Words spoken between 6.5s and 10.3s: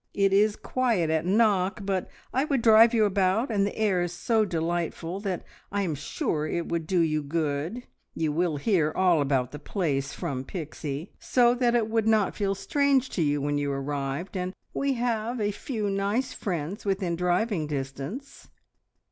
would do you good. You will hear all about the place